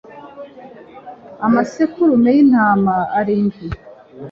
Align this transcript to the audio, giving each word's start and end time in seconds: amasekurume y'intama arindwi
amasekurume 1.45 2.29
y'intama 2.35 2.95
arindwi 3.19 3.65